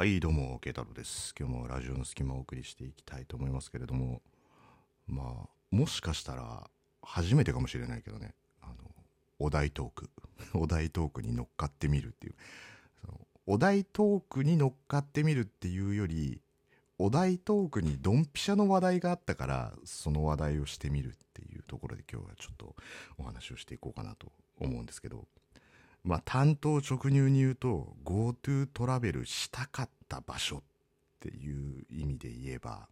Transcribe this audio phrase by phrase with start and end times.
[0.00, 1.34] はい、どうも、慶太郎です。
[1.38, 4.22] 今日もラジオの隙間をお送りしていきたいと思いますけれども、
[5.06, 6.70] まあ、もしかしたら、
[7.02, 8.32] 初めてかもしれないけどね、
[8.62, 8.74] あの、
[9.38, 10.08] お題トーク。
[10.58, 12.34] お題トークに乗っかってみるっていう。
[13.02, 16.40] そのお題トークに乗っかってみるっていうより、
[16.96, 22.74] お題トークにドンピシャの話題があったから、その話題をしてみるっていうところで今日はちょっと
[23.18, 25.28] お話をしていこうかなと思うんですけど、
[26.02, 30.62] まあ、単刀直入に言うと GoTo トラベルしたかった場所っ
[31.20, 32.88] ていう意味で言えば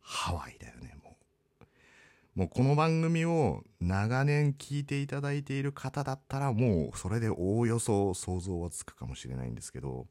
[0.00, 2.38] ハワイだよねもう。
[2.38, 10.06] もうこの番組を長年聞いていただいている方だったらもうそれでおおよそ想像はつくかもしれないんですけど、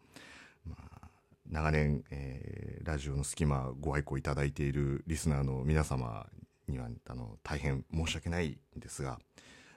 [0.66, 1.08] まあ、
[1.49, 6.25] 長年、えーラジオの隙間ご愛顧いただいているリスナーの皆様
[6.67, 9.19] にはあの大変申し訳ないんですが、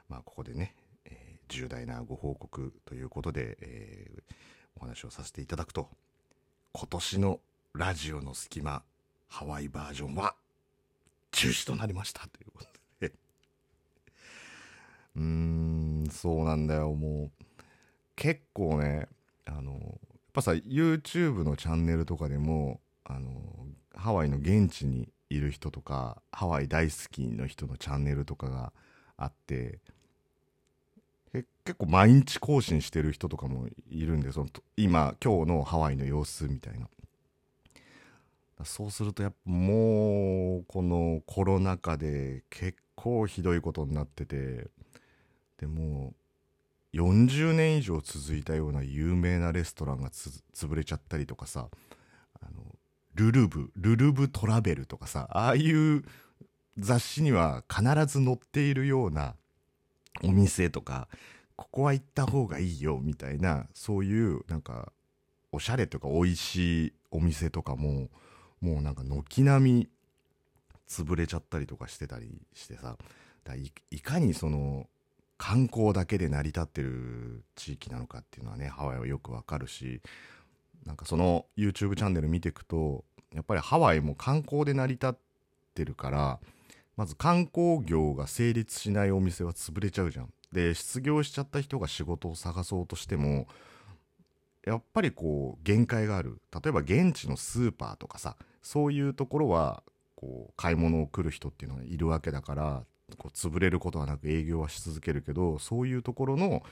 [0.09, 0.75] まあ、ここでね
[1.49, 4.23] 重大なご報告ということで、えー
[4.77, 5.89] お話をさせていただくと
[6.73, 7.41] 今年の
[7.75, 8.83] ラジオの隙間
[9.29, 10.35] ハワイバージョンは
[11.31, 13.13] 中止となりましたということで。
[15.17, 16.93] うーんそうなんだよ。
[16.95, 17.45] もう
[18.17, 19.09] 結構ね
[19.47, 19.81] あのやっ
[20.33, 28.73] ぱさ YouTube のチャンネルとかでもあのハワイの現地にいる人とかハワイ大好きの人のチャンネルとかが
[29.17, 29.81] あって
[31.33, 31.47] 結
[31.79, 36.89] 構毎日更新してる人とかもいるんでその今今日のハワイの様子みたいな。
[38.65, 44.69] そうするとやっぱもうこのコロナ禍で結構ひどいことになってて
[45.59, 46.13] でも
[46.95, 51.69] う40年以上続いたような有名なレストランが潰れちゃったりとかさ
[52.41, 52.63] あの
[53.15, 56.05] ルルブルルブトラベルとかさああいう
[56.79, 59.35] 雑誌には必ず載っているような
[60.23, 61.09] お店とか
[61.57, 64.93] ここは行った方がいいよみたいなそういうなんか
[65.53, 68.09] おしゃれとか美味しいお店とかも
[68.61, 69.89] もうなんか軒並み
[70.89, 72.97] 潰れちゃったりとかしてたりしてさ
[73.45, 74.87] だいいかにその
[75.39, 80.01] 観光だけで成り立ってる地域なのかっていうのはねハワイはよくわかるし
[80.87, 85.15] なんかその YouTube チャンネル見ていくとやっぱりハワイも観光で成り立っ
[85.75, 86.39] てるから
[87.03, 90.33] まず観光業が成立しないお店は潰れちゃうじゃん。
[90.53, 93.49] で失業しちゃった人が仕事を探そうとしても
[94.65, 99.83] やっぱりこう限界がある例えば現地のスーパーとかさそういうところは
[100.15, 102.85] こう買い物を来る人っていうのがいるわけだから
[103.19, 106.63] こう潰れることはなく営業はし続けるけどそういうところの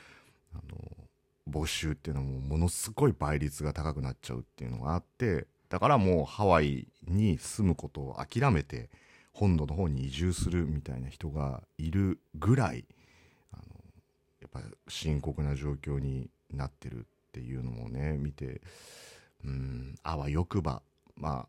[0.54, 8.90] あの募集っていうのはもものすごい倍率が高くなっちゃうっていうのがあってだからもうハワイに住むことを諦めて
[9.32, 12.84] 本土の方に移住するみたいな人がいるぐらい
[13.52, 13.62] あの
[14.40, 17.02] やっぱ深刻な状況になってるっ
[17.32, 18.60] ていうのもね見て
[19.44, 20.82] うんあわよくば
[21.16, 21.48] まあ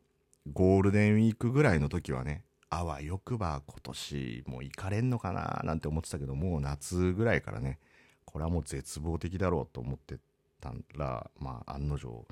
[0.53, 7.79] ゴールデンウィークぐらいの時はねあわよくば今年もう行かれんのかななんて思ってたけどもう夏ぐらいからね
[8.25, 10.17] これはもう絶望的だろうと思って
[10.61, 12.25] たらまあ案の定行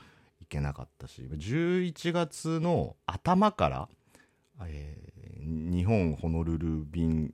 [0.47, 3.89] けなかったし11月の頭から
[4.67, 5.09] えー
[5.39, 7.33] 日本ホノルル便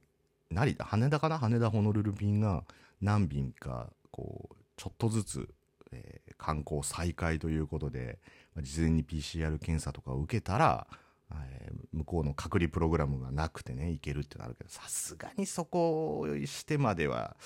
[0.51, 2.63] 成田羽田かな羽田ホノルル便が
[3.01, 5.49] 何便かこうちょっとずつ、
[5.91, 8.19] えー観光再開ということで、
[8.53, 10.85] まあ事前に PCR 検査とかを受けたら、
[11.31, 17.37] えー向こうの隔離プログラムがなくてね行けるってなるけどさすがにそこをしてまでは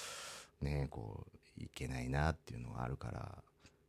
[0.59, 1.27] ねこ
[1.59, 3.37] ういけないなっていうのがあるから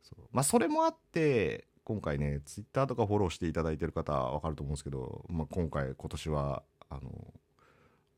[0.03, 0.25] そう。
[0.31, 7.01] まあそれもあって今回ねツイッターとかフォローしていただいてる方は分かると思うんですけど、まあ、今回今年はあの、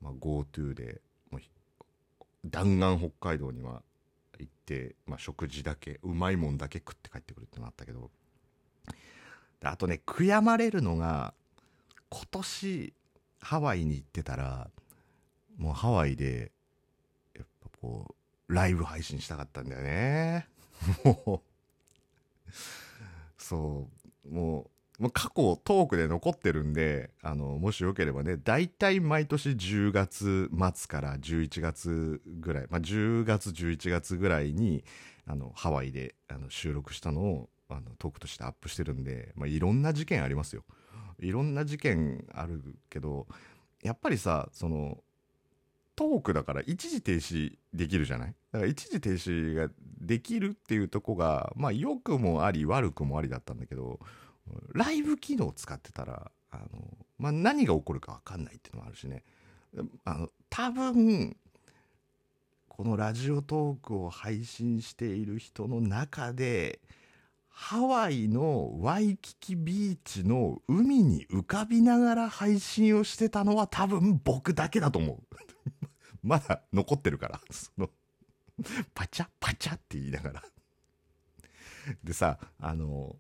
[0.01, 1.01] まあ、GoTo で
[1.31, 1.41] もう
[2.46, 3.81] 弾丸北海道には
[4.40, 8.12] 行って、まあ、食事だけうまいもんだけ食って帰ってくるってのがあったけど。
[9.66, 11.34] あとね悔やまれるのが
[12.09, 12.94] 今年
[13.40, 14.69] ハワイに行ってたら
[15.57, 16.51] もうハワイで
[17.35, 18.16] やっぱこ
[18.50, 20.47] うライブ配信したかったんだよね。
[21.03, 21.41] もう。
[23.44, 23.90] そ
[24.25, 24.69] うも
[25.00, 34.86] う過去トークで残ってるんであのもしよければね大体毎年10月末から11月ぐらい、まあ、10月11月ぐらいに
[35.28, 40.63] あのハワイであの収録したのをあのトークとしてアップしてるんで、まあ、いろんな事件ありますよ。
[41.19, 43.28] いろんな事件あるけど
[43.81, 44.98] やっぱりさその
[45.95, 48.36] トークだから一時停止できるじゃない？
[48.51, 49.69] だから一時停止が
[50.00, 54.00] できるっていうとこがまあ良くもあり悪くもありだったんだけど
[54.74, 56.66] ライブ機能を使ってたらあの、
[57.18, 59.24] まあ、何が起こるか分かんないっていうのもあるしね。
[60.06, 61.36] あの多分
[62.68, 66.80] このラジオトークを配信している人の中で
[67.48, 75.18] ハワイのワイキキビーチの海に浮かびながら配信をしてたのは多分僕だけだと思う。
[76.23, 77.41] まだ残ってるから。
[77.51, 77.89] その
[78.93, 80.43] パチャパチャって言いながら。
[82.03, 83.15] でさあの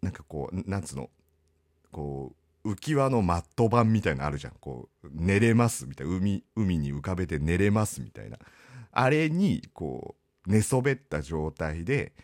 [0.00, 1.10] なんかこうなんつうの？
[1.90, 2.34] こ
[2.64, 4.54] う浮き輪のマット版みたいなのあるじゃん。
[4.60, 6.14] こう寝れますみたいな。
[6.14, 8.38] 海海に浮かべて寝れますみたいな。
[8.92, 10.16] あれにこ
[10.46, 12.14] う寝そべった状態で、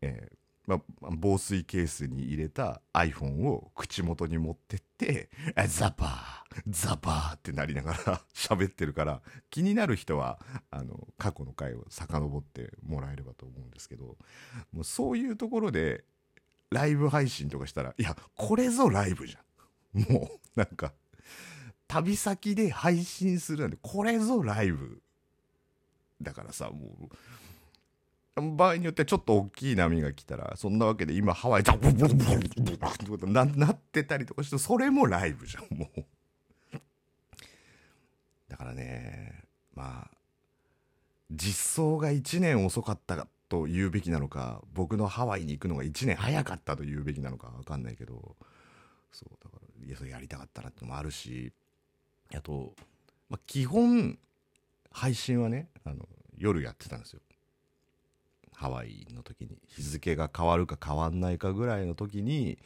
[0.00, 0.39] えー
[0.70, 5.28] まあ、防水ケースに入れた iPhone を口元に持ってって
[5.66, 9.20] ザバーザバーってなりながら 喋ってるから
[9.50, 10.38] 気になる人は
[10.70, 14.16] あの過去の回を遡ってもらえればと思うんですけど
[14.72, 16.04] もうそういうところで
[16.70, 19.40] ライブ配信とかしたらいやこれぞライブじゃ
[19.98, 20.12] ん。
[20.12, 20.92] もうなんか
[21.88, 25.02] 旅先で配信するなんてこれぞライブ。
[26.22, 27.16] だからさもう
[28.36, 36.04] 場合によってちょっと大きい波が来たらそんなわけで今ハワイでブブブブブブブななってたりとかしてそれもライブじゃんもう
[38.48, 39.44] だからね
[39.74, 40.10] まあ
[41.30, 48.36] 実装が1年遅かったと言うべきなのか僕のハワイに行くのが1年早かったと言うべきなのか分かんないけど
[49.12, 51.52] そうだからいやそれやりたかったなってのもあるし
[52.34, 52.74] あと、
[53.28, 54.18] まあ、基本
[54.92, 57.20] 配信はねあの夜やってたんですよ
[58.54, 62.58] ハワイの時に日付が変わるか変わんないかぐらいの時に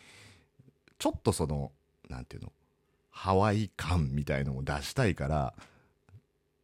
[0.98, 1.72] ちょっとその
[2.08, 2.52] 何て言うの
[3.10, 5.54] ハワイ感みたいのを出したいから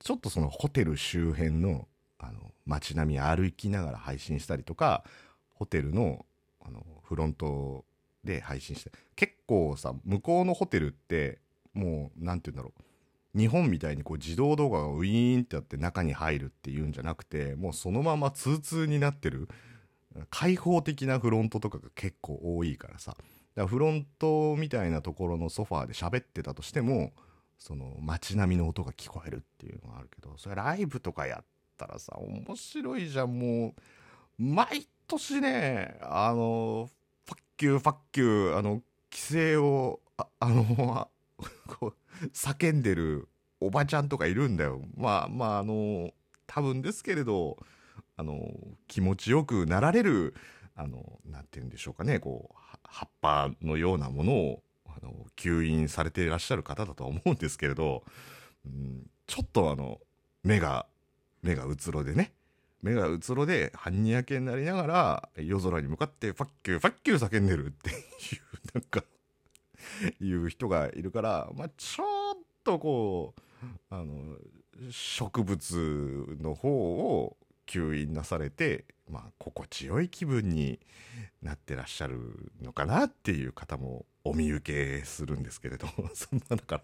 [0.00, 1.87] ちょっとそのホテル周辺の
[2.19, 5.05] あの街並み歩きながら配信したりとか
[5.55, 6.25] ホテルの
[6.61, 7.84] あのフロント
[8.25, 11.38] で配信して結構さ向こうのホテルって
[11.72, 12.82] もう何て言うんだろう
[13.37, 19.49] 日本みたいにこう自動動画がウィーンってやって中に入るっていうんじゃなくてもうそのまま通通になってる
[20.31, 23.12] 開放的なフロントとかが結構多いからさ。
[23.12, 23.23] だか
[23.62, 27.12] らフロントみたいなところのソファーで喋ってたとしても
[27.59, 31.44] その街並みの音が聞こえるっていうのがあるけどそれライブとかやっ
[31.77, 33.38] たらさ面白いじゃん。
[33.38, 33.75] も
[34.38, 36.88] う毎年ねあの
[37.27, 41.09] ファッキューファッキューあの規制をああの
[41.67, 43.29] こう叫んでる
[43.61, 44.83] おばちゃんとかいるんだよ。
[44.97, 46.13] まあまああの
[46.47, 47.59] 多分ですけれど
[48.17, 48.53] あの
[48.87, 50.35] 気持ちよくなられる
[50.75, 58.03] あのなんて言うんでしょうかねこう葉っぱのようなものをあの吸引されていらっしゃる方だとは思うんですけれど、
[58.65, 60.01] うん、ちょっとあの
[60.43, 60.87] 目が
[61.43, 62.33] 目がうつろでね
[62.83, 68.01] 目がうつろで半にやけになりながら夜空に向かってファッキューファッキュー叫んでるっていう
[68.75, 69.05] なんか
[70.21, 73.41] いう人がいるから、まあ、ちょっとこう
[73.91, 74.37] あの
[74.91, 80.81] 植物の方を吸引なされて、まあ、心地よい気分に
[81.43, 86.83] なってらっしゃるのかなっていう方もお見受けするんですけれど そんなだから。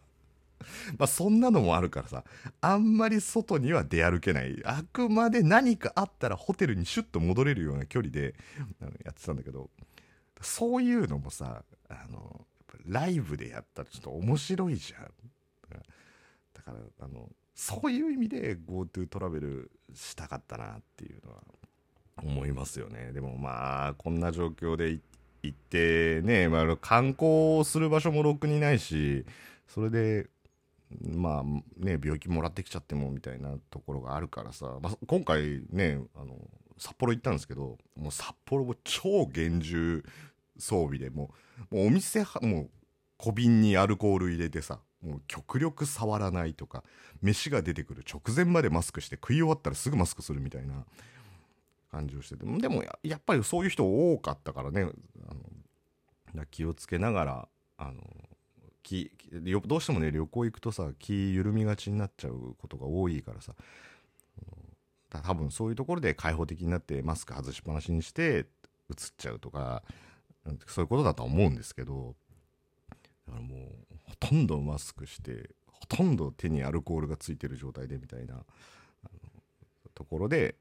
[0.98, 2.24] まあそんなのもあるからさ
[2.62, 4.62] あんまり外には出歩けない。
[4.64, 8.34] あくまで何かあったらホテルにシュッと戻れるような距離で
[9.04, 9.68] やってたんだけど
[10.40, 12.35] そういうのもさあの
[12.84, 15.10] ライブでやったらちょっと面白いじゃん。
[16.54, 21.42] だから、あの、そういう意味で GoTo トラベルしたかったなっていうのは
[22.22, 23.12] 思いますよね。
[23.12, 24.98] でもまあ、こんな状況で
[25.42, 29.24] 行ってね、まあ、観光する場所もろくにないし、
[29.68, 30.28] それで、
[31.00, 31.42] まあ
[31.82, 36.36] ね、病気もらってきちゃってもみたいなところがあるからさ、まあ、今回ね、あの、
[36.78, 40.04] 札幌行ったんですけど、もう札幌も超厳重
[40.58, 41.30] 装備でも
[41.70, 42.70] う、もうお店は、もう
[43.18, 46.82] 小瓶にアルコール入れてさもう極力触らないとか
[47.22, 50.84] 飯が出てくる直前までマスクして食い終わったらすぐマスクするみたいな
[51.90, 54.88] 感じをしててでもやっぱりそういう人多かったからね
[55.28, 58.02] あの気をつけながらあの
[58.82, 59.10] 気
[59.66, 63.54] どうしてもね旅行行くとさ気緩みがちになっちゃうことが多いからさ
[65.10, 68.46] 多分そういうところで開放的になってマスク外しっぱなしにして映っ
[69.16, 69.82] ちゃうとか
[70.66, 72.14] そういうことだとは思うんですけど
[73.26, 73.58] だからもう
[74.04, 78.44] ほとんどマスクしてほとんど手にアルコールがついてる状態でみたいな
[79.94, 80.54] ところで、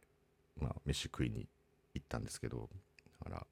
[0.60, 1.48] まあ、飯食いに
[1.93, 2.69] 行ったんですけど
[3.24, 3.48] だから、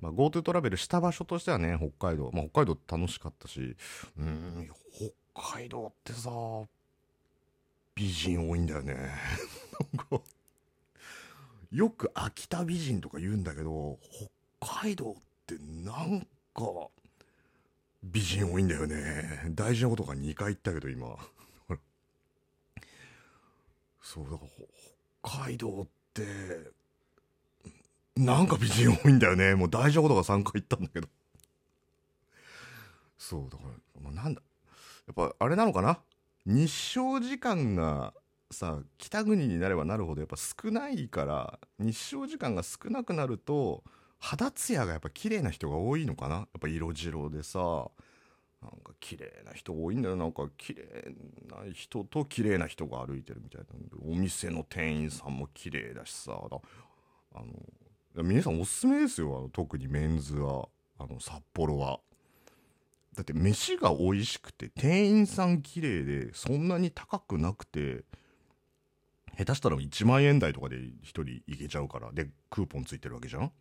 [0.00, 3.76] まあ、GoTo トラベルした場所としてはね北海道、まあ、北海道楽しかったし
[4.18, 4.70] うん
[5.34, 6.30] 北海道ってさ
[7.94, 8.94] 美人多いんだよね。
[11.72, 13.98] よく秋田美人とか言うんだけど
[14.60, 15.14] 北海道っ
[15.46, 16.20] てなん
[16.54, 16.88] か
[18.02, 19.50] 美人多いんだよね。
[19.50, 21.16] 大事なことが2回言ったけど今。
[24.00, 24.50] そうだから
[25.22, 26.72] 北海道って
[28.16, 29.54] なんか美人多いんだよね。
[29.54, 31.08] もう大事なことが3回行ったんだけど。
[33.18, 34.40] そうだからもうなんだ
[35.06, 36.00] やっぱあれなのかな？
[36.46, 38.14] 日照時間が
[38.50, 43.84] さ北国になればなるほどやっぱ少ないから日照時間が少なくなると
[44.18, 46.34] 肌ツヤがやっぱ綺麗な人が多いのかな？
[46.36, 47.58] やっぱ色白でさ
[48.60, 50.16] なんか綺麗な人多いんだよ。
[50.16, 50.84] なんか綺麗
[51.48, 53.78] な人と綺麗な人が歩いてるみたいな。
[53.78, 56.32] んでお店の店員さんも綺麗だしさ。
[57.34, 59.38] あの皆さんおすすめですよ。
[59.38, 60.68] あの特にメンズは。
[60.98, 62.00] あの札幌は。
[63.14, 68.04] だって飯が美味しくて店員さん綺麗でそんなに高くなくて
[69.36, 72.10] 下手したら1万円台とかで1人いけちゃうから。
[72.12, 73.52] でクーポンついてるわけじゃん。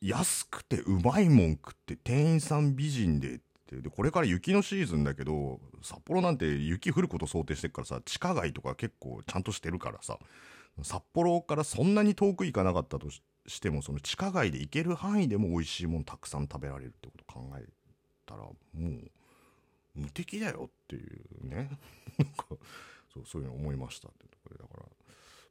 [0.00, 10.18] 安くてうまいもん食って店員さん美人でってでこれから雪のシーズンだけど札幌なんて雪降ること想定してるからさ地下街とか結構ちゃんとしてるからさ
[10.82, 17.64] 札幌からそんなに遠く行かなかったとしてもその地下街で行ける範囲でも美味しいもんたくさん食べられるってこと考え
[18.26, 19.10] たらもう
[19.94, 21.00] 無敵だよってい
[21.42, 21.70] うね。
[22.18, 22.46] なんか
[23.12, 24.86] そうそういうの思いましたってところでだから、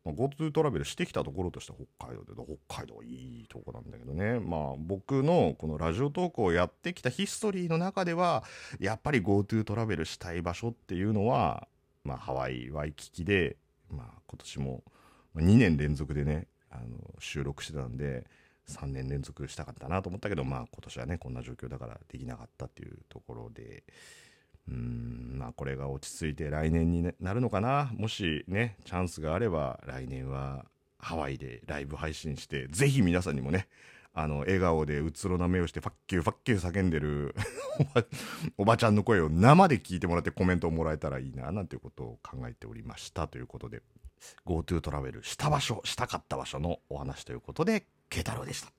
[0.06, 2.34] まあ、GoTo トラベルしてきたところとして北海道で
[2.68, 8.44] 北海道いいとこなんだけどねまあ僕のこのラジオトークをやってきたヒストリーの中では
[8.80, 11.68] やっぱり GoTo トラベルしたい場所っていうのは、
[12.04, 13.58] まあ、ハワイワイキキで、
[13.90, 14.84] まあ、今年も
[15.36, 16.84] 2年連続でねあの
[17.20, 18.26] 収録してたんで
[18.70, 23.84] 3年連続したかったなと思ったけどまあ今年はねこんな状況だからできなかったっていうところで。
[24.70, 27.92] うんまあこれが落ち着いて来年になるのかな。
[27.98, 30.66] もしねチャンスがあれば来年は
[31.00, 33.68] ハワイでライブ配信してぜひ皆さんにもね
[34.14, 37.36] あの笑顔でうつろな目をしてファッキューファッキュー叫んでる
[38.58, 43.28] おばちゃんの声を生で聞いてもらってコメントをもらえたらいいななんていうことを考えておりました。
[43.28, 43.82] ということで
[44.46, 48.79] GoTo トラベルした場所したかった場所のお話ということで慶太郎でした。